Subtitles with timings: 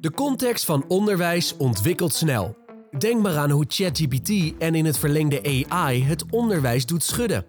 [0.00, 2.56] De context van onderwijs ontwikkelt snel.
[2.98, 7.44] Denk maar aan hoe ChatGPT en in het verlengde AI het onderwijs doet schudden.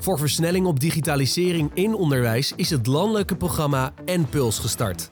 [0.00, 5.10] Voor versnelling op digitalisering in onderwijs is het landelijke programma NPULS gestart.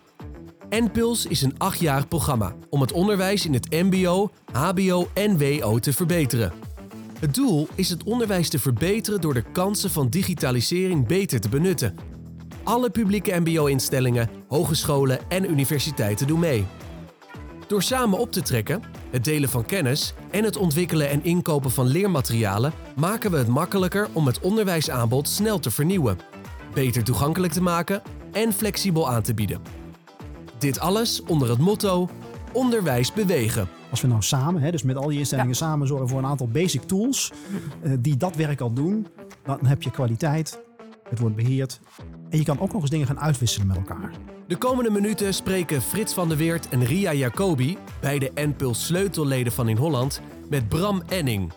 [0.70, 5.92] NPULS is een achtjarig programma om het onderwijs in het MBO, HBO en WO te
[5.92, 6.52] verbeteren.
[7.20, 12.07] Het doel is het onderwijs te verbeteren door de kansen van digitalisering beter te benutten.
[12.68, 16.66] Alle publieke MBO-instellingen, hogescholen en universiteiten doen mee.
[17.66, 21.86] Door samen op te trekken, het delen van kennis en het ontwikkelen en inkopen van
[21.86, 26.18] leermaterialen maken we het makkelijker om het onderwijsaanbod snel te vernieuwen,
[26.74, 29.60] beter toegankelijk te maken en flexibel aan te bieden.
[30.58, 32.08] Dit alles onder het motto
[32.52, 33.68] onderwijs bewegen.
[33.90, 36.48] Als we nou samen, hè, dus met al die instellingen samen zorgen voor een aantal
[36.48, 37.32] basic tools
[37.82, 39.06] uh, die dat werk al doen,
[39.44, 40.60] dan heb je kwaliteit,
[41.08, 41.80] het wordt beheerd
[42.30, 44.10] en je kan ook nog eens dingen gaan uitwisselen met elkaar.
[44.46, 49.68] De komende minuten spreken Frits van der Weert en Ria Jacobi, beide NPULS sleutelleden van
[49.68, 51.52] in Holland, met Bram Enning.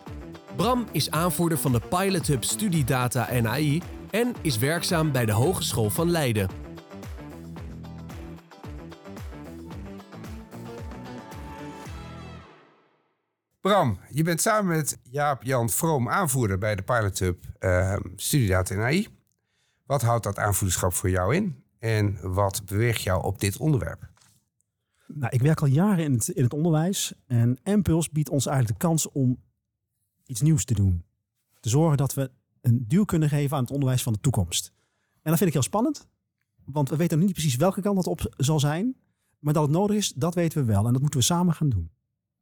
[0.56, 5.32] Bram is aanvoerder van de Pilot Hub Studiedata en AI en is werkzaam bij de
[5.32, 6.48] Hogeschool van Leiden.
[13.60, 18.80] Bram, je bent samen met Jaap-Jan Vroom aanvoerder bij de Pilot Hub uh, Studiedata en
[18.80, 19.21] AI.
[19.86, 21.64] Wat houdt dat aanvoederschap voor jou in?
[21.78, 24.10] En wat beweegt jou op dit onderwerp?
[25.06, 27.12] Nou, ik werk al jaren in het, in het onderwijs.
[27.26, 29.42] En Impuls biedt ons eigenlijk de kans om
[30.26, 31.04] iets nieuws te doen.
[31.60, 32.30] Te zorgen dat we
[32.60, 34.72] een duw kunnen geven aan het onderwijs van de toekomst.
[35.12, 36.06] En dat vind ik heel spannend.
[36.64, 38.96] Want we weten nog niet precies welke kant dat op zal zijn.
[39.38, 40.86] Maar dat het nodig is, dat weten we wel.
[40.86, 41.90] En dat moeten we samen gaan doen.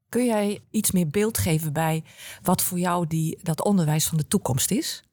[0.09, 2.05] Kun jij iets meer beeld geven bij
[2.43, 5.05] wat voor jou die, dat onderwijs van de toekomst is?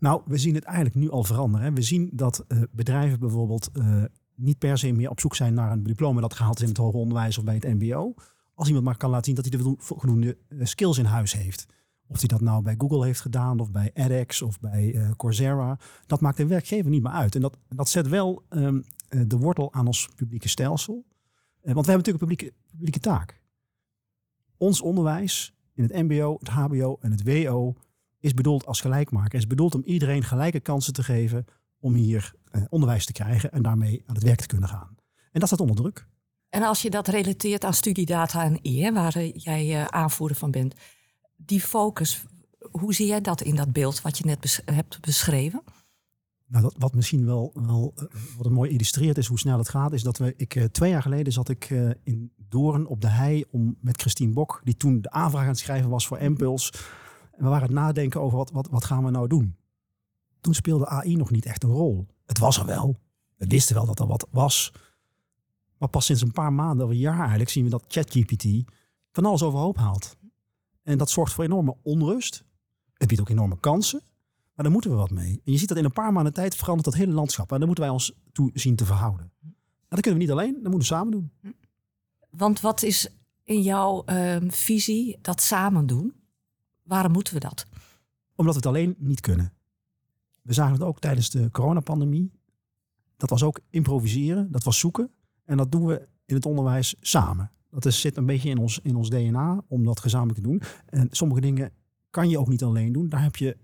[0.00, 1.74] Nou, we zien het eigenlijk nu al veranderen.
[1.74, 5.72] We zien dat uh, bedrijven bijvoorbeeld uh, niet per se meer op zoek zijn naar
[5.72, 8.14] een diploma dat gehaald is in het hoger onderwijs of bij het MBO.
[8.54, 11.66] Als iemand maar kan laten zien dat hij de voldoende uh, skills in huis heeft.
[12.06, 15.78] Of hij dat nou bij Google heeft gedaan, of bij edX of bij Coursera.
[16.06, 17.34] Dat maakt de werkgever niet meer uit.
[17.34, 20.94] En dat, dat zet wel um, de wortel aan ons publieke stelsel.
[20.94, 21.06] want
[21.62, 23.40] we hebben natuurlijk een publieke, publieke taak.
[24.56, 27.74] Ons onderwijs in het MBO, het HBO en het WO
[28.20, 29.38] is bedoeld als gelijkmaker.
[29.38, 31.46] Is bedoeld om iedereen gelijke kansen te geven
[31.80, 34.96] om hier eh, onderwijs te krijgen en daarmee aan het werk te kunnen gaan.
[35.32, 36.06] En dat staat onder druk.
[36.48, 40.50] En als je dat relateert aan studiedata en I, waar eh, jij uh, aanvoerder van
[40.50, 40.74] bent,
[41.36, 42.24] die focus,
[42.70, 45.62] hoe zie jij dat in dat beeld wat je net bes hebt beschreven?
[46.46, 47.92] Nou, dat, wat misschien wel, wel
[48.36, 51.02] wat het mooi illustreert is hoe snel het gaat, is dat we, ik, twee jaar
[51.02, 51.70] geleden zat ik
[52.02, 55.58] in Doorn op de hei om met Christine Bok, die toen de aanvraag aan het
[55.58, 56.72] schrijven was voor Impuls,
[57.44, 59.56] we waren het nadenken over wat, wat, wat gaan we nou doen.
[60.40, 62.06] Toen speelde AI nog niet echt een rol.
[62.26, 62.98] Het was er wel.
[63.36, 64.72] We wisten wel dat er wat was.
[65.78, 68.72] Maar pas sinds een paar maanden of een jaar eigenlijk zien we dat ChatGPT
[69.12, 70.16] van alles overhoop haalt.
[70.82, 72.44] En dat zorgt voor enorme onrust.
[72.94, 74.02] Het biedt ook enorme kansen.
[74.54, 75.40] Maar daar moeten we wat mee.
[75.44, 77.52] En je ziet dat in een paar maanden tijd verandert dat hele landschap.
[77.52, 79.32] En daar moeten wij ons toe zien te verhouden.
[79.42, 81.32] En dat kunnen we niet alleen, dat moeten we samen doen.
[82.30, 83.08] Want wat is
[83.44, 86.19] in jouw uh, visie dat samen doen?
[86.90, 87.66] Waarom moeten we dat?
[88.34, 89.52] Omdat we het alleen niet kunnen.
[90.42, 92.32] We zagen het ook tijdens de coronapandemie.
[93.16, 95.10] Dat was ook improviseren, dat was zoeken.
[95.44, 97.50] En dat doen we in het onderwijs samen.
[97.70, 100.62] Dat is, zit een beetje in ons, in ons DNA om dat gezamenlijk te doen.
[100.86, 101.72] En sommige dingen
[102.10, 103.08] kan je ook niet alleen doen.
[103.08, 103.56] Daar heb je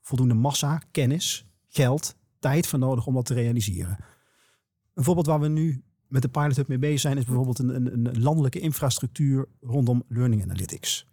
[0.00, 3.98] voldoende massa, kennis, geld, tijd voor nodig om dat te realiseren.
[4.94, 7.74] Een voorbeeld waar we nu met de Pilot Hub mee bezig zijn, is bijvoorbeeld een,
[7.74, 11.09] een, een landelijke infrastructuur rondom learning analytics.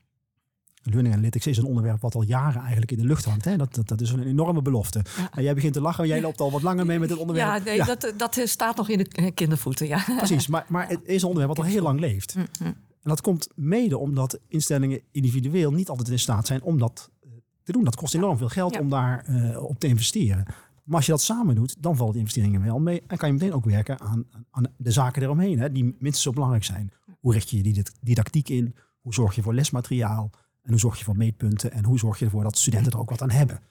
[0.89, 3.45] Learning Analytics is een onderwerp wat al jaren eigenlijk in de lucht hangt.
[3.45, 3.57] Hè?
[3.57, 5.01] Dat, dat, dat is een enorme belofte.
[5.17, 5.29] Ja.
[5.31, 7.47] En jij begint te lachen, jij loopt al wat langer mee met het onderwerp.
[7.47, 7.85] Ja, nee, ja.
[7.85, 9.87] Dat, dat staat nog in de kindervoeten.
[9.87, 10.03] Ja.
[10.17, 12.35] Precies, maar, maar het is een onderwerp wat al heel lang leeft.
[12.35, 12.75] Mm -hmm.
[13.07, 17.29] En dat komt mede omdat instellingen individueel niet altijd in staat zijn om dat eh,
[17.63, 17.83] te doen.
[17.83, 20.45] Dat kost enorm veel geld om daar uh, op te investeren.
[20.83, 23.03] Maar als je dat samen doet, dan valt de investeringen wel mee.
[23.07, 26.31] En kan je meteen ook werken aan, aan de zaken eromheen, hè, die minstens zo
[26.31, 26.91] belangrijk zijn.
[27.19, 28.75] Hoe richt je je didactiek in?
[28.99, 30.29] Hoe zorg je voor lesmateriaal?
[30.67, 31.71] En hoe zorg je voor meetpunten?
[31.71, 33.61] En hoe zorg je ervoor dat studenten er ook wat aan hebben?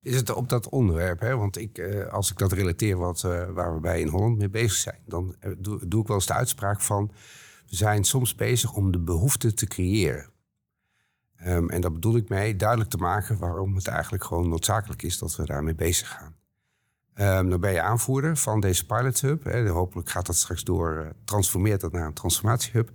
[0.00, 1.36] Is het op dat onderwerp, hè?
[1.36, 4.48] want ik, eh, als ik dat relateer wat, uh, waar we bij in Holland mee
[4.48, 7.10] bezig zijn, dan uh, doe, ik wel eens de uitspraak van,
[7.68, 10.30] we zijn soms bezig om de behoefte te creëren.
[11.46, 15.18] Um, en daar bedoel ik mee duidelijk te maken waarom het eigenlijk gewoon noodzakelijk is
[15.18, 16.34] dat we daarmee bezig gaan.
[17.48, 19.44] Dan ben je aanvoerder van deze Pilot Hub.
[19.44, 19.68] Hè.
[19.68, 22.90] Hopelijk gaat dat straks door, transformeert dat naar een transformatiehub.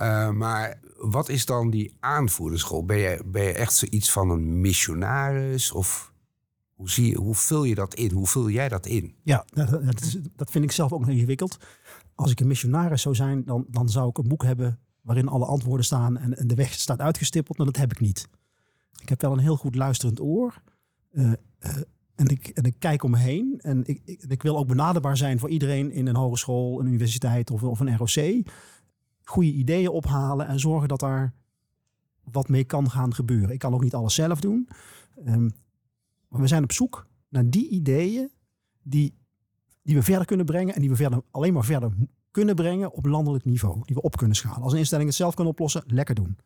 [0.00, 0.78] Uh, maar
[1.10, 2.84] wat is dan die aanvoerdersrol?
[2.84, 5.72] Ben je, ben je echt zoiets van een missionaris?
[5.72, 6.12] Of
[6.74, 8.10] hoe, zie je, hoe vul je dat in?
[8.10, 9.14] Hoe vul jij dat in?
[9.22, 9.70] Ja, dat,
[10.36, 11.56] dat, vind ik zelf ook nog ingewikkeld.
[12.14, 15.44] als ik een missionaris zou zijn, dan, dan zou ik een boek hebben waarin alle
[15.44, 17.56] antwoorden staan en, en de weg staat uitgestippeld.
[17.56, 18.28] Maar dat heb ik niet.
[19.00, 20.62] Ik heb wel een heel goed luisterend oor.
[21.12, 21.32] Uh,
[22.14, 23.58] en, ik, en ik kijk om me heen.
[23.62, 27.50] En ik, ik, ik, wil ook benaderbaar zijn voor iedereen in een hogeschool, een universiteit
[27.50, 28.46] of, of een ROC.
[29.24, 31.34] Goede ideeën ophalen en zorgen dat daar
[32.22, 33.50] wat mee kan gaan gebeuren.
[33.50, 34.68] Ik kan ook niet alles zelf doen.
[35.26, 35.52] Um,
[36.28, 38.30] maar we zijn op zoek naar die ideeën
[38.82, 39.14] die,
[39.82, 40.74] die we verder kunnen brengen.
[40.74, 41.92] En die we verder, alleen maar verder
[42.30, 43.82] kunnen brengen op landelijk niveau.
[43.84, 44.62] Die we op kunnen schalen.
[44.62, 46.38] Als een instelling het zelf kan oplossen, lekker doen.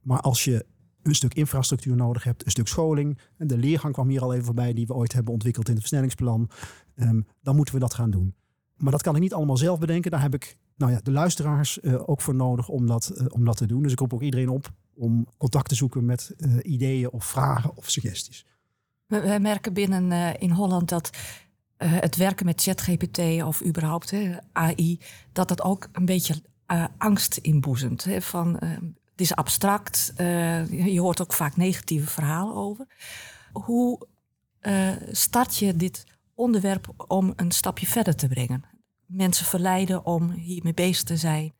[0.00, 0.66] Maar als je
[1.02, 3.18] een stuk infrastructuur nodig hebt, een stuk scholing.
[3.36, 5.80] En de leergang kwam hier al even voorbij, die we ooit hebben ontwikkeld in het
[5.80, 6.50] versnellingsplan.
[6.94, 8.34] Um, dan moeten we dat gaan doen.
[8.76, 10.10] Maar dat kan ik niet allemaal zelf bedenken.
[10.10, 13.44] Daar heb ik nou ja, de luisteraars uh, ook voor nodig om dat, uh, om
[13.44, 13.82] dat te doen.
[13.82, 17.76] Dus ik roep ook iedereen op om contact te zoeken met uh, ideeën of vragen
[17.76, 18.46] of suggesties.
[19.06, 21.10] We, merken binnen in Holland dat
[21.76, 24.14] het werken met ChatGPT of überhaupt
[24.52, 25.00] AI,
[25.32, 26.42] dat dat ook een beetje
[26.98, 28.04] angst inboezemt.
[28.04, 30.12] Hè, van het is abstract.
[30.70, 32.86] Je hoort ook vaak negatieve verhalen over.
[33.52, 34.06] Hoe
[35.10, 36.04] start je dit
[36.36, 38.64] onderwerp om een stapje verder te brengen?
[39.06, 41.52] Mensen verleiden om hiermee bezig te zijn.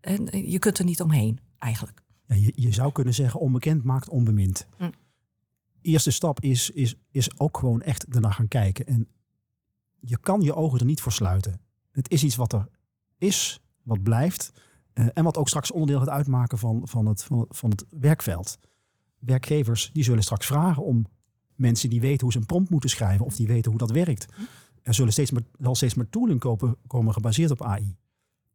[0.00, 2.02] En eh, je kunt er niet omheen, eigenlijk.
[2.26, 4.66] Ja, je, je, zou kunnen zeggen, onbekend maakt onbemind.
[4.76, 4.90] Hm.
[5.80, 8.86] Eerste stap is, is, is ook gewoon echt ernaar gaan kijken.
[8.86, 9.08] En
[10.00, 11.60] je kan je ogen er niet voor sluiten.
[11.90, 12.68] Het is iets wat er
[13.18, 14.52] is, wat blijft.
[14.94, 18.58] Uh, en wat ook straks onderdeel gaat uitmaken van, van, het, van, van het werkveld.
[19.18, 21.06] Werkgevers die zullen straks vragen om
[21.54, 24.26] mensen die weten hoe ze een prompt moeten schrijven of die weten hoe dat werkt.
[24.82, 27.96] Er zullen steeds meer, zal steeds meer tooling kopen, komen gebaseerd op AI.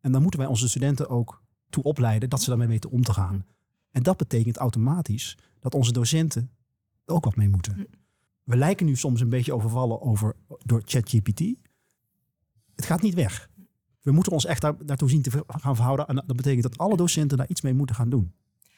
[0.02, 3.14] En dan moeten wij onze studenten ook toe opleiden dat ze daarmee weten om te
[3.14, 3.46] gaan.
[3.92, 6.50] En dat betekent automatisch dat onze docenten
[7.06, 7.88] er ook wat mee moeten.
[8.44, 11.40] We lijken nu soms een beetje overvallen over, door ChatGPT.
[12.76, 13.50] Het gaat niet weg
[14.02, 16.08] we moeten ons echt daar, daartoe zien te gaan verhouden.
[16.08, 18.34] En dat betekent dat alle docenten daar iets mee moeten gaan doen.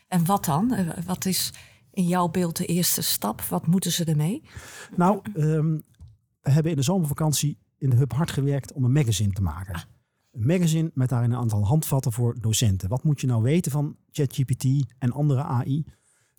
[0.08, 0.74] En wat dan?
[0.74, 1.54] Eh, wat is
[1.94, 3.42] in jouw beeld de eerste stap?
[3.42, 4.44] Wat moeten ze ermee?
[4.96, 5.80] Nou, ehm,
[6.42, 9.76] we hebben in de zomervakantie in de Hub hard gewerkt om een magazine te maken.
[9.76, 9.82] Ah.
[10.32, 12.90] Een magazine met daarin een aantal handvatten voor docenten.
[12.90, 14.66] Wat moet je nou weten van ChatGPT
[15.00, 15.86] en andere AI?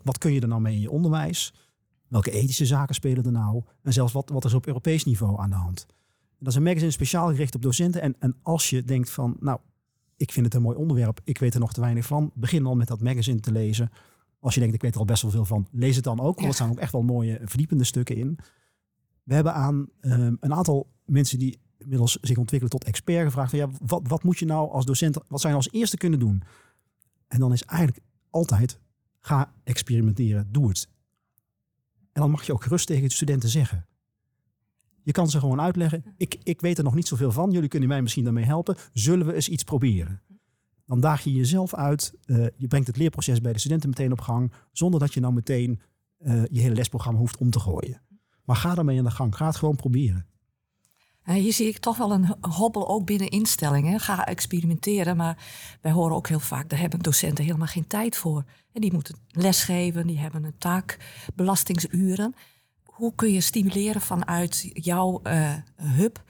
[0.02, 1.54] Wat kun je er nou mee in je onderwijs?
[2.08, 3.62] Welke ethische zaken spelen er nou?
[3.82, 5.86] En zelfs wat, wat is op Europees niveau aan de hand?
[6.38, 8.02] Dat is een magazine speciaal gericht op docenten.
[8.02, 9.58] En, en als je denkt van, nou,
[10.16, 12.76] ik vind het een mooi onderwerp, ik weet er nog te weinig van, begin dan
[12.76, 13.90] met dat magazine te lezen.
[14.42, 16.36] Als je denkt, ik weet er al best wel veel van, lees het dan ook.
[16.36, 18.38] Want er staan ook echt wel mooie verdiepende stukken in.
[19.22, 23.58] We hebben aan um, een aantal mensen die inmiddels zich ontwikkelen tot expert gevraagd van,
[23.58, 26.42] ja, wat, wat moet je nou als docent, wat zou je als eerste kunnen doen?
[27.28, 28.80] En dan is eigenlijk altijd,
[29.20, 30.88] ga experimenteren, doe het.
[32.12, 33.86] En dan mag je ook gerust tegen de studenten zeggen.
[35.02, 36.04] Je kan ze gewoon uitleggen.
[36.16, 37.50] Ik, ik weet er nog niet zoveel van.
[37.50, 38.76] Jullie kunnen mij misschien daarmee helpen.
[38.92, 40.20] Zullen we eens iets proberen?
[40.92, 42.14] Dan daag je jezelf uit.
[42.26, 44.52] Uh, je brengt het leerproces bij de studenten meteen op gang.
[44.72, 45.80] Zonder dat je nou meteen
[46.18, 48.02] uh, je hele lesprogramma hoeft om te gooien.
[48.44, 49.36] Maar ga daarmee aan de gang.
[49.36, 50.26] Ga het gewoon proberen.
[51.24, 54.00] Uh, hier zie ik toch wel een hobbel ook binnen instellingen.
[54.00, 55.44] Ga experimenteren, maar
[55.80, 56.68] wij horen ook heel vaak...
[56.68, 58.44] daar hebben docenten helemaal geen tijd voor.
[58.72, 60.98] En die moeten lesgeven, die hebben een taak,
[61.34, 62.34] belastingsuren
[62.82, 65.20] hoe kun je stimuleren vanuit jouw
[65.76, 66.22] hub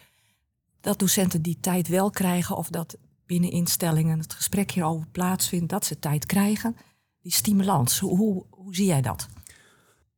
[0.80, 2.96] dat docenten die tijd wel krijgen of dat
[3.32, 6.76] binnen instellingen het gesprek hierover plaatsvindt, dat ze tijd krijgen?
[7.20, 9.28] Die stimulans, hoe, hoe, hoe zie jij dat?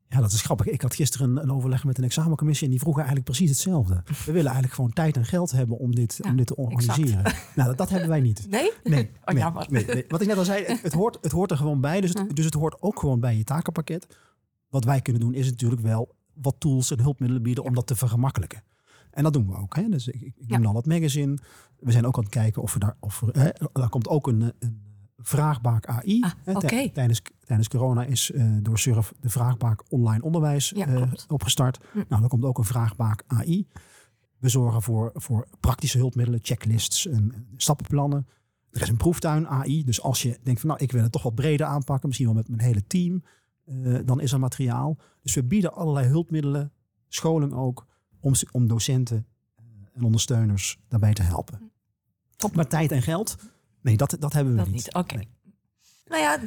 [0.09, 0.67] Ja, dat is grappig.
[0.67, 4.03] Ik had gisteren een, overleg met een examencommissie en die vroegen eigenlijk precies hetzelfde.
[4.05, 7.23] We willen eigenlijk gewoon tijd en geld hebben om dit, om dit te organiseren.
[7.55, 8.47] Nou, dat, dat, hebben wij niet.
[8.51, 8.71] Nee?
[8.85, 9.11] Nee.
[9.25, 9.69] Oh.
[9.69, 12.01] Nee, nee, Wat ik net al zei, het, hoort, het hoort er gewoon bij.
[12.01, 14.07] Dus het, dus het hoort ook gewoon bij je takenpakket.
[14.69, 17.97] Wat wij kunnen doen is natuurlijk wel wat tools en hulpmiddelen bieden om dat te
[17.97, 18.63] vergemakkelijken.
[19.15, 19.77] En dat doen we ook.
[19.77, 19.89] Hè?
[19.89, 21.39] Dus ik, ik noem al het magazine.
[21.79, 22.97] We zijn ook aan het kijken of we daar.
[23.01, 24.83] Of er, hè, daar komt ook een, een
[25.17, 26.21] vraagbaak AI.
[26.23, 31.13] Ah, hè, tijdens, tijdens corona is uh, door Surf de vraagbaak online onderwijs ja, uh,
[31.29, 31.81] opgestart.
[31.93, 31.97] Hm.
[32.09, 33.67] Nou, dan komt ook een vraagbaak AI.
[34.39, 38.27] We zorgen voor, voor praktische hulpmiddelen, checklists en stappenplannen.
[38.71, 39.85] Er is een proeftuin AI.
[39.85, 42.37] Dus als je denkt van nou, ik wil het toch wat breder aanpakken, misschien wel
[42.37, 43.23] met mijn hele team.
[43.67, 44.99] Uh, dan is er materiaal.
[45.23, 46.73] Dus we bieden allerlei hulpmiddelen,
[47.09, 47.87] scholing ook,
[48.25, 49.27] om, om docenten
[49.59, 49.65] uh,
[49.95, 51.71] en ondersteuners daarbij te helpen.
[52.37, 52.55] Top.
[52.55, 53.37] Maar tijd en geld,
[53.81, 54.75] nee, dat, dat hebben we dat niet.
[54.75, 54.95] niet.
[54.95, 55.15] Oké.
[55.15, 55.29] Nee.
[56.07, 56.39] Nou ja,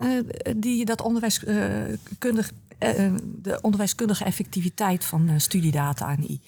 [0.00, 0.22] uh,
[0.56, 6.40] die, dat onderwijskundig, de onderwijskundige effectiviteit van studiedata AI.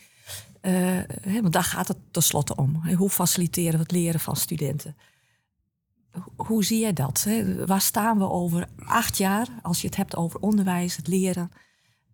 [0.60, 2.94] Hè, want daar gaat het tenslotte om.
[2.94, 4.96] Hoe faciliteren we het leren van studenten?
[6.36, 7.26] hoe zie jij dat?
[7.66, 11.50] Waar staan we over acht jaar als je het hebt over onderwijs, het leren?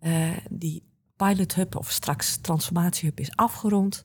[0.00, 0.82] Uh, die
[1.16, 4.04] pilot hub of straks transformatiehub is afgerond.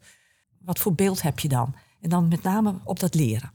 [0.60, 1.76] Wat voor beeld heb je dan?
[2.02, 3.52] En dan met name op dat leren.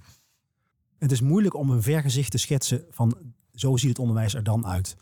[0.98, 3.16] Het is moeilijk om een vergezicht te schetsen van
[3.54, 4.96] zo ziet het onderwijs er dan uit.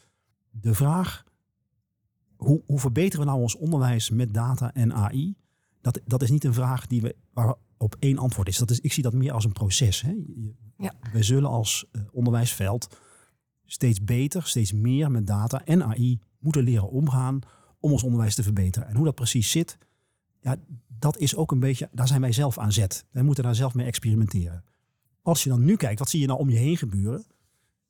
[0.51, 1.25] De vraag,
[2.37, 5.35] hoe, hoe verbeteren we nou ons onderwijs met data en AI?
[5.81, 8.59] Dat, dat is niet een vraag die we, waar op één antwoord is.
[8.59, 8.81] Dat is.
[8.81, 10.01] Ik zie dat meer als een proces.
[10.01, 10.15] Hè?
[10.77, 10.93] Ja.
[11.13, 12.97] We zullen als uh, onderwijsveld
[13.65, 17.41] steeds beter, steeds meer met data en AI moeten leren omgaan
[17.83, 18.89] om ons onderwijs te verbeteren.
[18.89, 19.79] En hoe dat precies zit,
[20.41, 20.57] ja,
[20.99, 23.07] dat is ook een beetje, daar zijn wij zelf aan zet.
[23.11, 24.65] Wij moeten daar zelf mee experimenteren.
[25.23, 27.25] Als je dan nu kijkt, wat zie je nou om je heen gebeuren?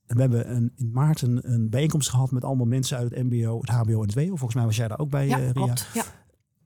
[0.06, 3.22] En we hebben een, in maart een, een, bijeenkomst gehad met allemaal mensen uit het
[3.22, 4.26] MBO, het HBO en het WO.
[4.26, 5.52] Volgens mij was jij daar ook bij, ja, uh, Ria.
[5.52, 6.04] Klopt, ja.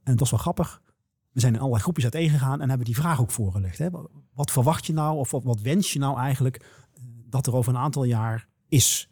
[0.02, 0.83] En het was wel grappig.
[1.33, 3.78] We zijn in allerlei groepjes uiteengegaan en hebben die vraag ook voorgelegd.
[3.78, 3.88] Hè?
[4.35, 7.75] Wat verwacht je nou of wat, wat wens je nou eigenlijk uh, dat er over
[7.75, 9.09] een aantal jaar is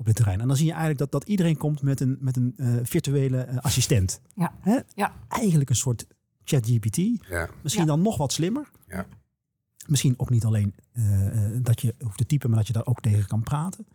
[0.00, 0.40] op dit terrein?
[0.40, 3.62] En dan zie je eigenlijk dat, dat iedereen komt met een, met een uh, virtuele
[3.62, 4.20] assistent.
[4.34, 4.52] Ja.
[4.60, 4.78] Hè?
[4.94, 5.14] ja.
[5.28, 6.06] Eigenlijk een soort
[6.44, 6.96] ChatGPT.
[7.28, 7.48] Ja.
[7.62, 7.90] Misschien Ja.
[7.90, 8.70] dan nog wat slimmer.
[8.86, 9.06] Ja.
[9.86, 12.86] Misschien ook niet alleen eh, eh, dat je hoeft te typen, maar dat je daar
[12.86, 13.86] ook tegen kan praten.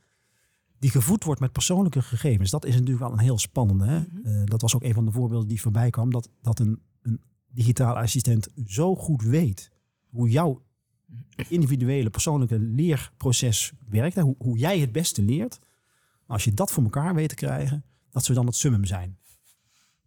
[0.80, 2.50] Die gevoed wordt met persoonlijke gegevens.
[2.50, 3.86] Dat is natuurlijk wel een heel spannende.
[3.86, 4.00] Hè?
[4.00, 4.28] Mhm.
[4.28, 6.12] Eh, dat was ook een van de voorbeelden die voorbij kwam.
[6.12, 7.22] Dat, dat een, een
[7.52, 9.72] digitale assistent zo goed weet
[10.10, 10.62] hoe jouw
[11.48, 14.16] individuele persoonlijke leerproces werkt.
[14.16, 14.22] Hè?
[14.22, 15.60] Hoe, hoe jij het beste leert.
[16.28, 19.18] Als je dat voor elkaar weet te krijgen, dat ze dan het summum zijn.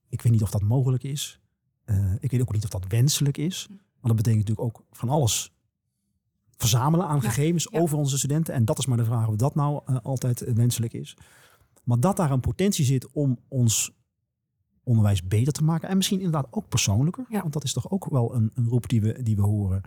[0.09, 1.41] Ik weet niet of dat mogelijk is.
[1.85, 3.67] Eh, ik weet ook niet of dat wenselijk is.
[3.69, 5.53] Want dat betekent natuurlijk ook van alles
[6.57, 7.81] verzamelen aan Ja, gegevens ja.
[7.81, 8.55] over onze studenten.
[8.55, 11.17] En dat is maar de vraag of dat nou eh, altijd eh, wenselijk is.
[11.85, 13.97] Maar dat daar een potentie zit om ons
[14.83, 15.89] onderwijs beter te maken.
[15.89, 17.27] En misschien inderdaad ook persoonlijker.
[17.29, 17.41] Ja.
[17.41, 19.83] Want dat is toch ook wel een, een roep die we, die we horen.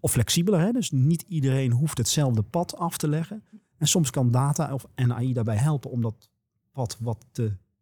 [0.00, 0.60] Of flexibeler.
[0.60, 0.72] Hè?
[0.72, 3.42] Dus niet iedereen hoeft hetzelfde pad af te leggen.
[3.76, 6.30] En soms kan data of NAI daarbij helpen om dat
[6.72, 7.26] pad wat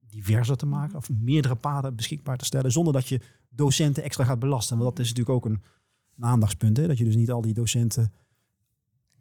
[0.09, 0.97] diverser te maken.
[0.97, 2.73] Of meerdere paden beschikbaar te stellen.
[2.73, 4.79] Zonder dat je docenten extra gaat belasten.
[4.79, 5.63] Want dat is natuurlijk ook een,
[6.19, 6.77] aandachtspunt.
[6.77, 6.87] Hè?
[6.87, 8.13] Dat je dus niet al die docenten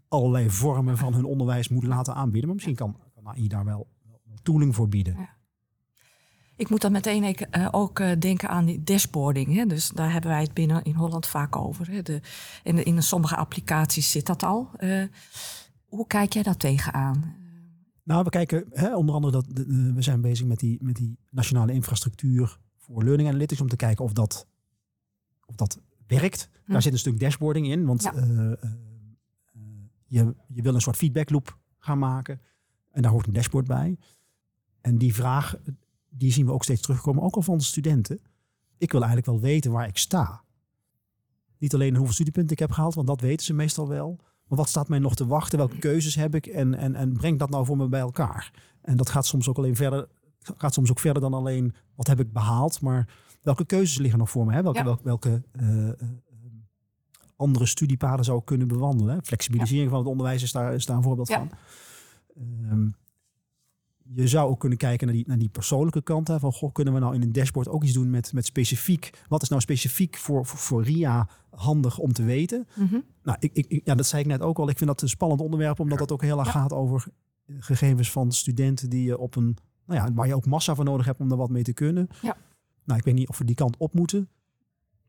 [0.07, 2.45] allerlei vormen van hun onderwijs moet laten aanbieden.
[2.45, 3.87] Maar misschien kan, AI daar wel,
[4.41, 5.29] tooling voor bieden.
[6.55, 9.53] Ik moet dan meteen eh, ook eh, denken aan die dashboarding.
[9.55, 9.65] Hè?
[9.65, 11.91] Dus daar hebben wij het binnen in Holland vaak over.
[11.91, 12.01] Hè?
[12.01, 12.21] De,
[12.63, 14.69] in, in sommige applicaties zit dat al.
[14.77, 15.03] Eh,
[15.85, 17.35] hoe kijk jij daar tegenaan?
[18.03, 21.17] Nou, we kijken hè, onder andere dat de- we zijn bezig met die, met die
[21.29, 24.47] nationale infrastructuur voor learning analytics om te kijken of dat,
[25.45, 26.49] of dat werkt.
[26.65, 26.71] Hm.
[26.71, 28.11] Daar zit een stuk dashboarding in, want Ja.
[30.05, 32.41] je, je wil een soort feedback loop gaan maken
[32.91, 33.97] en daar hoort een dashboard bij.
[34.81, 35.55] En die vraag,
[36.13, 38.19] die zien we ook steeds terugkomen, ook al van de studenten.
[38.77, 40.43] Ik wil eigenlijk wel weten waar ik sta.
[41.57, 44.15] Niet alleen hoeveel studiepunten ik heb gehaald, want dat weten ze meestal wel.
[44.47, 45.57] Maar wat staat mij nog te wachten?
[45.57, 46.45] Welke keuzes heb ik?
[46.45, 48.51] En, en, en breng dat nou voor me bij elkaar?
[48.81, 50.07] En dat gaat soms ook alleen verder,
[50.57, 54.29] gaat soms ook verder dan alleen wat heb ik behaald, maar welke keuzes liggen nog
[54.29, 54.53] voor me?
[54.53, 54.61] Hè?
[54.63, 54.85] Welke, Ja.
[54.85, 55.95] welke, welke eh, eh,
[57.35, 59.15] andere studiepaden zou ik kunnen bewandelen?
[59.15, 59.21] Hè?
[59.23, 61.37] Flexibilisering van het onderwijs is daar, is daar een voorbeeld Ja.
[61.37, 61.51] van.
[62.35, 62.89] Ehm,
[64.15, 66.27] je zou ook kunnen kijken naar die, naar die persoonlijke kant.
[66.27, 69.09] Hè, van, goh, kunnen we nou in een dashboard ook iets doen met, met specifiek...
[69.27, 72.67] Wat is nou specifiek voor, voor, voor RIA handig om te weten?
[72.75, 72.99] Mhm.
[73.23, 74.69] Nou, ik, ik, ja, dat zei ik net ook al.
[74.69, 76.53] Ik vind dat een spannend onderwerp, omdat dat ook heel erg Ja.
[76.53, 77.05] gaat over
[77.59, 81.05] gegevens van studenten die je op een, nou ja, waar je ook massa voor nodig
[81.05, 82.07] hebt om er wat mee te kunnen.
[82.21, 82.37] Ja.
[82.85, 84.29] Nou, ik weet niet of we die kant op moeten,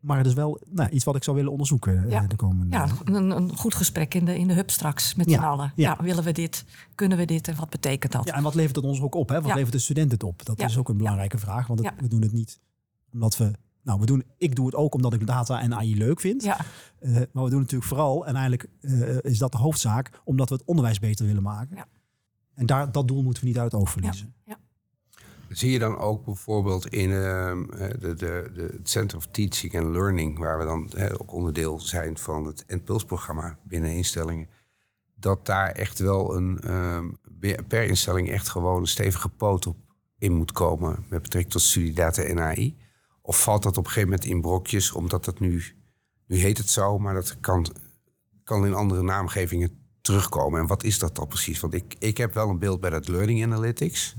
[0.03, 2.27] maar het is wel nou, iets wat ik zou willen onderzoeken eh, Ja.
[2.27, 2.77] de komende.
[2.77, 5.73] Ja, een, een goed gesprek in de, in de hub straks met Ja, z'n allen.
[5.77, 5.97] ja.
[5.99, 6.05] Ja.
[6.05, 6.65] willen we dit?
[6.95, 7.49] Kunnen we dit?
[7.49, 8.27] En wat betekent dat?
[8.27, 9.29] Ja, en wat levert het ons ook op?
[9.29, 9.35] Hè?
[9.41, 9.55] Wat Ja.
[9.55, 10.45] levert de student het op?
[10.47, 10.67] Dat Ja.
[10.67, 12.03] is ook een belangrijke vraag, want het- Ja.
[12.03, 12.61] we doen het niet
[13.13, 13.51] omdat we.
[13.83, 16.43] Nou, we doen, ik doe het ook omdat ik data en AI leuk vind.
[16.43, 16.57] Ja,
[16.99, 20.49] Eh, maar we doen het natuurlijk vooral, en eigenlijk eh, is dat de hoofdzaak, omdat
[20.49, 21.77] we het onderwijs beter willen maken.
[21.77, 21.87] Ja.
[22.55, 24.35] En daar, dat doel moeten we niet uit het oog verliezen.
[25.53, 29.79] Zie je dan ook bijvoorbeeld in ehm, eh, de, de, de, het Center of Teaching
[29.79, 34.49] and Learning, waar we dan ook onderdeel zijn van het NPULS-programma binnen instellingen,
[35.15, 37.09] dat daar echt wel een ehm,
[37.69, 39.77] per instelling echt gewoon een stevige poot op
[40.19, 42.77] in moet komen met betrekking tot studiedata en AI?
[43.23, 45.63] Of valt dat op een gegeven moment in brokjes, omdat dat nu,
[46.27, 47.67] nu heet het zo, maar dat kan,
[48.45, 50.61] kan in andere naamgevingen terugkomen.
[50.61, 51.61] En wat is dat dan precies?
[51.61, 54.17] Want ik, ik heb wel een beeld bij dat Learning Analytics.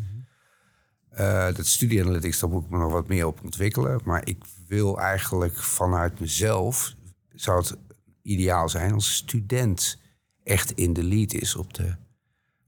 [1.14, 4.02] Eh, dat studie analytics, daar moet ik me nog wat meer op ontwikkelen.
[4.06, 6.96] Maar ik wil eigenlijk vanuit mezelf,
[7.34, 7.78] zou het
[8.22, 10.00] ideaal zijn als student
[10.44, 11.96] echt in de lead is op de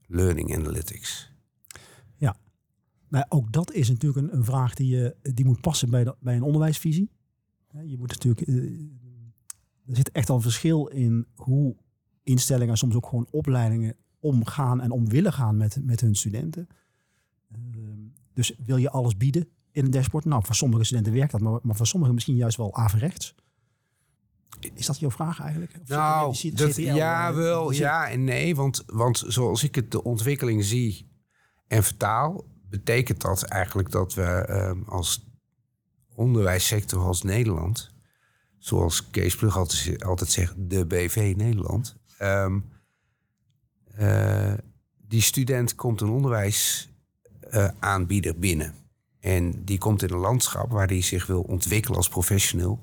[0.06, 1.34] learning analytics.
[3.08, 6.16] Nou, ook dat is natuurlijk een, een vraag die, je, die moet passen bij, de-
[6.20, 7.10] bij een onderwijsvisie.
[7.84, 8.54] Je moet natuurlijk, eh,
[9.86, 11.76] er zit echt al een verschil in hoe
[12.22, 16.68] instellingen, soms ook gewoon opleidingen, omgaan en om willen gaan met, met hun studenten.
[17.52, 18.05] Ehm,
[18.36, 20.24] dus wil je alles bieden in een dashboard?
[20.24, 23.34] Nou, voor sommige studenten werkt dat, maar, maar voor sommigen misschien juist wel averechts.
[24.74, 25.72] Is dat jouw vraag eigenlijk?
[25.82, 28.54] Of Nou, zit dat, CTL, ja, wel, ja en nee.
[28.54, 31.10] Want, want zoals ik het de ontwikkeling zie
[31.66, 35.26] en vertaal, betekent dat eigenlijk dat we ehm, als
[36.14, 37.90] onderwijssector als Nederland,
[38.58, 42.60] zoals Kees Plug altijd, altijd zegt, de BV Nederland, ehm,
[43.94, 44.54] eh,
[44.96, 46.08] die student komt een
[47.52, 48.74] onderwijsaanbieder binnen.
[49.20, 52.80] En die komt in een landschap waar hij zich wil ontwikkelen als professioneel.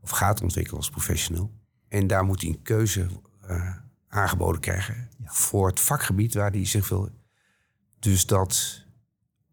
[0.00, 1.50] Of gaat ontwikkelen als professioneel.
[1.88, 3.06] En daar moet hij een keuze
[3.40, 3.76] eh,
[4.08, 7.08] aangeboden krijgen voor het vakgebied waar hij zich wil.
[7.98, 8.84] Dus dat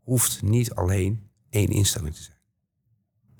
[0.01, 2.37] hoeft niet alleen één instelling te zijn.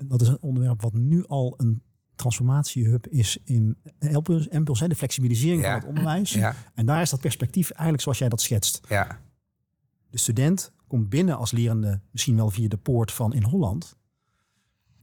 [0.08, 1.84] Dat is een onderwerp wat nu al een
[2.16, 3.78] transformatiehub is in
[4.90, 5.68] de flexibilisering Ja.
[5.72, 6.34] van het onderwijs.
[6.34, 8.80] Ja, En daar is dat perspectief eigenlijk zoals jij dat schetst.
[8.90, 9.20] ja,
[10.10, 13.96] De student komt binnen als lerende, misschien wel via de poort van in Holland.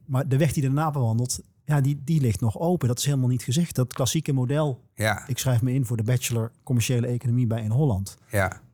[0.05, 2.89] Maar de weg die daarna bewandelt, ja, die, die ligt nog open.
[2.89, 3.75] Dat is helemaal niet gezegd.
[3.75, 7.71] Dat klassieke model, ja, ik schrijf me in voor de bachelor commerciële economie bij in
[7.71, 8.17] Holland.
[8.31, 8.65] ja.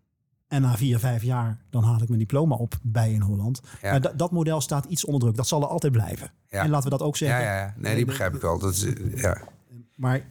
[0.48, 3.60] En na vier, vijf jaar, dan haal ik mijn diploma op bij in Holland.
[3.82, 3.90] Ja.
[3.90, 5.36] Maar dat- dat model staat iets onder druk.
[5.36, 6.30] Dat zal er altijd blijven.
[6.48, 6.62] Ja.
[6.62, 7.40] En laten we dat ook zeggen.
[7.44, 7.74] ja, ja.
[7.76, 8.58] Nee, die begrijp ik wel.
[8.58, 9.42] Dat is, ja.
[9.96, 10.24] Maar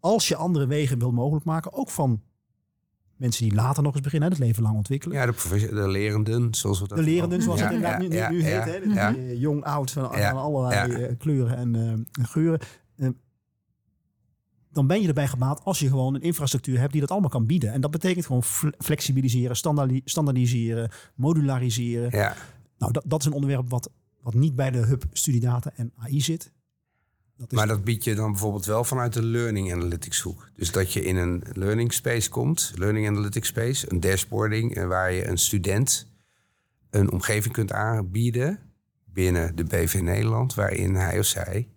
[0.00, 2.20] als je andere wegen wil mogelijk maken, ook van
[3.16, 5.16] mensen die later nog eens beginnen, hè, het leven lang ontwikkelen.
[5.16, 8.14] ja de, de lerenden, zoals we dat De lerenden, zoals Ja, het inderdaad ja, nu,
[8.14, 8.64] nu, ja, nu heet.
[8.64, 11.74] hè, dus eh, Jong, oud, van, Ja, aan allerlei eh, kleuren en
[12.20, 12.60] eh, geuren.
[14.72, 17.46] Dan ben je erbij gebaat als je gewoon een infrastructuur hebt die dat allemaal kan
[17.46, 17.72] bieden.
[17.72, 22.10] En dat betekent gewoon fle- flexibiliseren, standaardi- standaardiseren, modulariseren.
[22.18, 22.36] Ja,
[22.78, 23.90] Nou, dat, dat is een onderwerp wat,
[24.20, 26.52] wat niet bij de hub studiedata en AI zit.
[27.36, 30.50] Dat maar dat bied je dan bijvoorbeeld wel vanuit de learning analytics hoek.
[30.56, 35.26] Dus dat je in een learning space komt, learning analytics space, een dashboarding, waar je
[35.26, 36.06] een student
[36.90, 38.58] een omgeving kunt aanbieden
[39.04, 41.68] binnen de BV Nederland, waarin hij of zij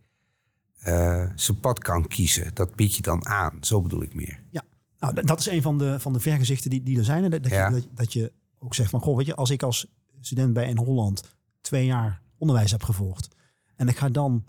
[0.80, 2.52] eh, zijn pad kan kiezen.
[2.54, 4.40] Dat bied je dan aan, zo bedoel ik meer.
[4.50, 4.64] Ja,
[5.00, 7.30] nou, dat is een van de, van de vergezichten die, die er zijn.
[7.30, 7.68] Dat, dat, Ja.
[7.68, 9.88] je, dat, dat je ook zegt van, goh, weet je, als ik als
[10.22, 13.36] student bij in Holland twee jaar onderwijs heb gevolgd
[13.76, 14.46] en ik ga dan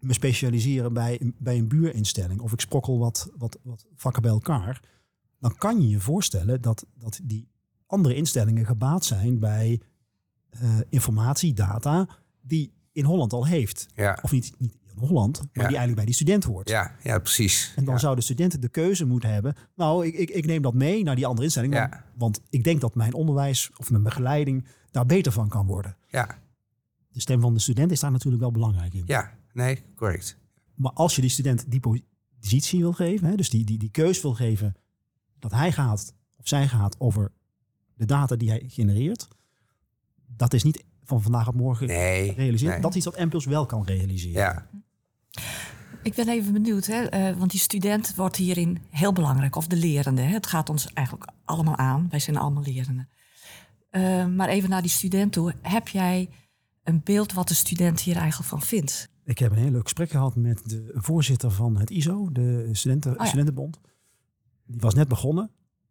[0.00, 4.30] me specialiseren bij, een- bij een buurinstelling of ik sprokkel wat, wat, wat vakken bij
[4.30, 4.82] elkaar,
[5.40, 7.48] dan kan je je voorstellen dat, dat die
[7.86, 9.80] andere instellingen gebaat zijn bij
[10.50, 12.08] eh, informatie, data,
[12.40, 13.86] die in Holland al heeft.
[13.94, 16.68] Ja, Of niet, niet in Holland, maar die eigenlijk bij die student hoort.
[16.68, 17.72] ja, ja precies.
[17.76, 18.00] En dan ja.
[18.00, 19.54] zou de student de keuze moeten hebben.
[19.74, 21.74] Nou, ik, ik, ik neem dat mee naar die andere instelling.
[21.74, 25.96] Want, want ik denk dat mijn onderwijs of mijn begeleiding daar beter van kan worden.
[26.08, 26.38] ja,
[27.08, 29.02] De stem van de student is daar natuurlijk wel belangrijk in.
[29.06, 30.36] ja, nee, correct.
[30.74, 34.22] Maar als je die student die positie wil geven, hè, dus die, die, die keus
[34.22, 34.76] wil geven
[35.38, 37.32] dat hij gaat of zij gaat over
[37.94, 39.28] de data die hij genereert,
[40.36, 42.72] dat is niet van vandaag op morgen Nee, realiseren.
[42.72, 42.82] nee.
[42.82, 44.40] Dat is iets wat Impuls wel kan realiseren.
[44.40, 44.68] Ja,
[46.02, 49.76] Ik ben even benieuwd, hè, eh, want die student wordt hierin heel belangrijk, of de
[49.76, 50.22] lerende.
[50.22, 50.32] Hè.
[50.32, 53.08] Het gaat ons eigenlijk allemaal aan, wij zijn allemaal lerenden.
[53.90, 55.54] Eh, maar even naar die student toe.
[55.62, 56.28] Heb jij
[56.82, 59.08] een beeld wat de student hier eigenlijk van vindt?
[59.28, 63.14] Ik heb een heel leuk gesprek gehad met de voorzitter van het ISO, de studenten,
[63.18, 63.24] ja.
[63.24, 63.80] Studentenbond.
[64.66, 65.50] Die was net begonnen.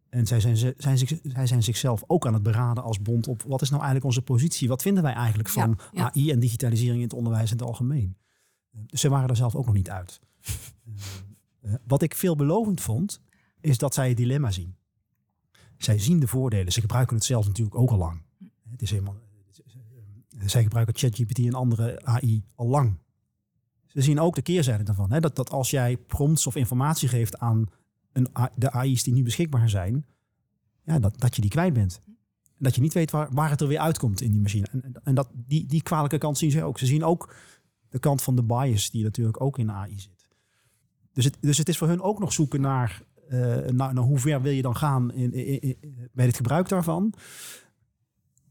[0.10, 3.62] En zij zijn, zijn, zij zijn zichzelf ook aan het beraden als bond op wat
[3.62, 4.68] is nou eigenlijk onze positie?
[4.68, 6.12] Wat vinden wij eigenlijk van Ja, ja.
[6.14, 8.18] AI en digitalisering in het onderwijs in het algemeen?
[8.72, 10.20] Dus ze waren er zelf ook nog niet uit.
[11.62, 13.22] Eh, eh, wat ik veelbelovend vond,
[13.60, 14.76] is dat zij het dilemma zien.
[15.78, 16.72] Zij zien de voordelen.
[16.72, 18.22] Ze gebruiken het zelf natuurlijk ook al lang.
[18.70, 19.16] Het is helemaal,
[20.46, 22.98] zij gebruiken ChatGPT en andere AI al lang.
[23.88, 25.12] Ze zien ook de keerzijde daarvan.
[25.12, 25.20] Hè?
[25.20, 27.66] Dat, dat als jij prompts of informatie geeft aan
[28.12, 30.06] een, de AI's die nu beschikbaar zijn,
[30.84, 32.02] ja, dat, dat je die kwijt bent.
[32.46, 34.68] En dat je niet weet waar, het er weer uitkomt in die machine.
[34.72, 36.80] En, en- dat, die, die kwalijke kant zien ze ook.
[36.80, 37.36] Ze zien ook
[37.90, 40.28] de kant van de bias die natuurlijk ook in AI zit.
[41.14, 44.52] Dus het, dus het is voor hun ook nog zoeken naar, eh, hoe ver wil
[44.52, 45.32] je dan gaan in,
[46.14, 47.14] bij het gebruik daarvan.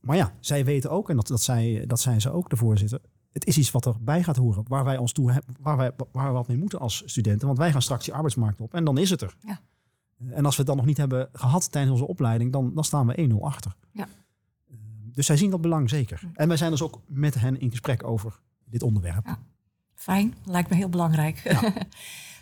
[0.00, 1.50] Maar ja, zij weten ook, en dat, dat,
[1.86, 3.00] dat zijn ze ook, de voorzitter.
[3.36, 6.26] Het is iets wat erbij gaat horen, waar wij ons toe hebben, waar wij waar
[6.26, 7.46] we wat mee moeten als studenten.
[7.46, 9.36] Want wij gaan straks die arbeidsmarkt op en dan is het er.
[9.40, 9.60] Ja.
[10.30, 13.06] En als we het dan nog niet hebben gehad tijdens onze opleiding, dan, dan staan
[13.06, 13.76] we 1-0 achter.
[13.92, 14.08] Ja.
[14.68, 14.76] Eh,
[15.12, 16.20] Dus zij zien dat belang zeker.
[16.34, 19.26] En wij zijn dus ook met hen in gesprek over dit onderwerp.
[19.26, 19.38] Ja.
[19.94, 21.42] Fijn, lijkt me heel belangrijk.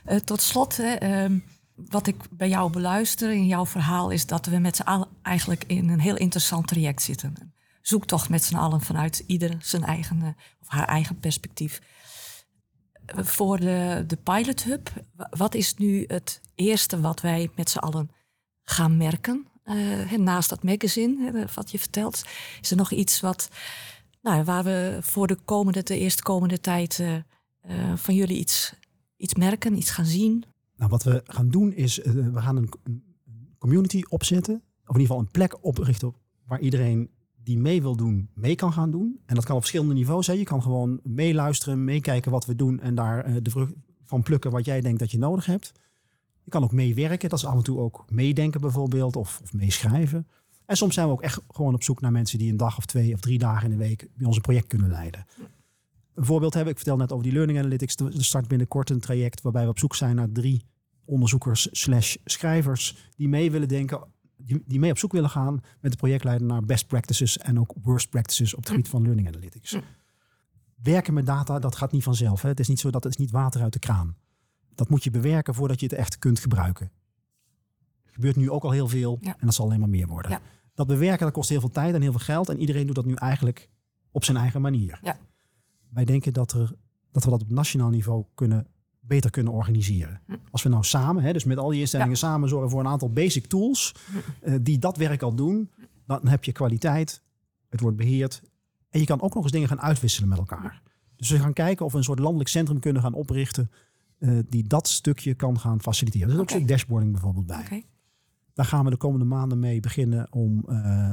[0.04, 1.38] Eh, tot slot, ehm,
[1.74, 5.64] wat ik bij jou beluister in jouw verhaal is dat we met z'n allen eigenlijk
[5.66, 7.54] in een heel interessant traject zitten.
[7.86, 10.28] Zoektocht met z'n allen vanuit ieder zijn eigen eh,
[10.60, 11.80] of haar eigen perspectief.
[13.06, 17.70] Eh, Voor de, de Pilot Hub, wa- wat is nu het eerste wat wij met
[17.70, 18.10] z'n allen
[18.62, 19.46] gaan merken?
[19.62, 22.24] Eh, naast dat magazine, wat je vertelt,
[22.60, 23.48] is er nog iets wat,
[24.22, 27.02] nou, waar we voor de komende, de eerste komende tijd
[27.94, 28.74] van jullie iets
[29.16, 30.44] iets merken, iets gaan zien?
[30.76, 32.70] Nou, wat we gaan doen is, we gaan een,
[33.58, 34.54] community opzetten.
[34.54, 36.14] Of in ieder geval een plek oprichten
[36.46, 37.10] waar iedereen
[37.44, 39.20] die mee wil doen, mee kan gaan doen.
[39.26, 40.38] En dat kan op verschillende niveaus zijn.
[40.38, 43.72] Je kan gewoon meeluisteren, meekijken wat we doen en daar uh, de vrucht
[44.04, 45.72] van plukken wat jij denkt dat je nodig hebt.
[46.42, 50.26] Je kan ook meewerken, dat is af en toe ook meedenken bijvoorbeeld of, of meeschrijven.
[50.66, 52.86] En soms zijn we ook echt gewoon op zoek naar mensen die een dag of
[52.86, 55.26] twee of drie dagen in de week bij ons project kunnen leiden.
[56.14, 57.96] Een voorbeeld heb ik, vertel net over die Learning Analytics.
[57.96, 60.64] Er start binnenkort een traject waarbij we op zoek zijn naar drie
[61.04, 64.06] onderzoekers slash schrijvers die mee willen denken,
[64.46, 67.74] die, die mee op zoek willen gaan met de projectleider naar best practices en ook
[67.82, 69.76] worst practices op het gebied van Learning Analytics.
[70.82, 72.42] Werken met data, dat gaat niet vanzelf.
[72.42, 72.48] Hè.
[72.48, 74.16] Het is niet zo dat het is niet water uit de kraan.
[74.74, 76.90] Dat moet je bewerken voordat je het echt kunt gebruiken.
[78.04, 80.40] Er gebeurt nu ook al heel veel en dat zal alleen maar meer worden.
[80.74, 83.04] Dat bewerken dat kost heel veel tijd en heel veel geld en iedereen doet dat
[83.04, 83.70] nu eigenlijk
[84.10, 84.98] op zijn eigen manier.
[85.02, 85.18] Ja.
[85.90, 86.72] Wij denken dat, er,
[87.10, 88.66] dat we dat op nationaal niveau kunnen,
[89.06, 90.20] beter kunnen organiseren.
[90.26, 90.32] Hm.
[90.50, 93.12] Als we nou samen, hè, dus met al die instellingen samen zorgen voor een aantal
[93.12, 94.48] basic tools Hm.
[94.48, 95.70] uh, die dat werk al doen,
[96.06, 97.22] dan heb je kwaliteit,
[97.68, 98.42] het wordt beheerd
[98.90, 100.82] en je kan ook nog eens dingen gaan uitwisselen met elkaar.
[101.16, 103.70] Dus we gaan kijken of we een soort landelijk centrum kunnen gaan oprichten
[104.18, 106.28] uh, die dat stukje kan gaan faciliteren.
[106.28, 107.86] Er is ook een stuk dashboarding bijvoorbeeld bij.
[108.52, 111.12] Daar gaan we de komende maanden mee beginnen om uh,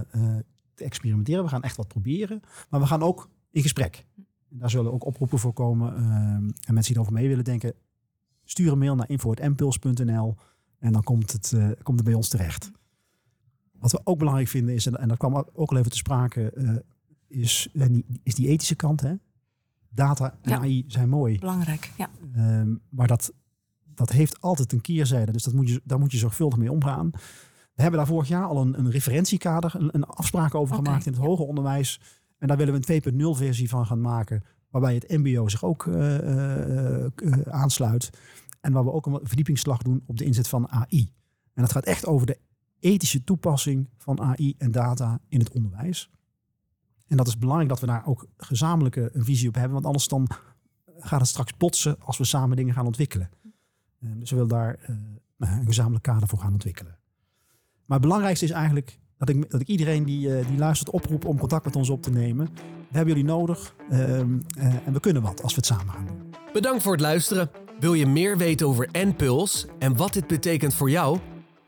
[0.73, 1.43] te experimenteren.
[1.43, 4.05] We gaan echt wat proberen, maar we gaan ook in gesprek.
[4.53, 5.93] Daar zullen ook oproepen voor komen.
[5.93, 7.73] Uh, en mensen die erover mee willen denken,
[8.43, 10.35] stuur een mail naar info.mpuls.nl
[10.79, 12.71] en dan komt het, uh, komt het bij ons terecht.
[13.71, 16.75] Wat we ook belangrijk vinden is, en dat kwam ook al even te sprake, uh,
[17.27, 17.69] is,
[18.23, 19.01] is die ethische kant.
[19.01, 19.13] Hè?
[19.89, 20.57] Data en Ja.
[20.57, 21.39] AI zijn mooi.
[21.39, 22.09] Belangrijk, ja.
[22.35, 23.33] Um, maar dat,
[23.83, 25.31] dat heeft altijd een keerzijde.
[25.31, 27.09] Dus dat moet je, daar moet je zorgvuldig mee omgaan.
[27.73, 31.11] We hebben daar vorig jaar al een, een referentiekader, een, een afspraak over gemaakt in
[31.11, 31.27] het ja.
[31.27, 31.99] hoger onderwijs.
[32.41, 34.43] En daar willen we een 2.0 versie van gaan maken.
[34.69, 38.09] Waarbij het MBO zich ook uh, uh, uh, aansluit.
[38.61, 41.13] En waar we ook een verdiepingsslag doen op de inzet van AI.
[41.53, 42.37] En dat gaat echt over de
[42.79, 46.09] ethische toepassing van AI en data in het onderwijs.
[47.07, 49.73] En dat is belangrijk dat we daar ook gezamenlijke een visie op hebben.
[49.73, 50.27] Want anders dan
[50.99, 53.29] gaat het straks botsen als we samen dingen gaan ontwikkelen.
[53.99, 54.79] Dus we willen daar
[55.37, 56.97] een gezamenlijk kader voor gaan ontwikkelen.
[57.85, 61.25] Maar het belangrijkste is eigenlijk dat ik, dat ik iedereen die, uh, die luistert oproep
[61.25, 62.49] om contact met ons op te nemen.
[62.89, 66.33] We hebben jullie nodig uh, en we kunnen wat als we het samen gaan doen.
[66.53, 67.51] Bedankt voor het luisteren.
[67.79, 71.19] Wil je meer weten over NPuls en wat dit betekent voor jou?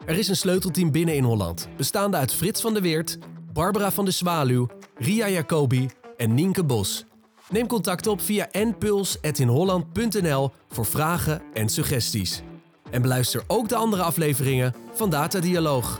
[0.05, 3.17] Er is een sleutelteam binnen in Holland, bestaande uit Frits van der Weert,
[3.53, 5.87] Barbara van de Zwaluw, Ria Jacobi
[6.17, 7.05] en Nienke Bos.
[7.49, 12.41] Neem contact op via npuls.inholland.nl voor vragen en suggesties.
[12.91, 15.99] En beluister ook de andere afleveringen van Data Dialoog.